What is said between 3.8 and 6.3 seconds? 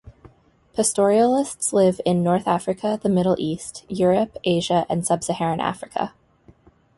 Europe, Asia, and sub-Saharan Africa.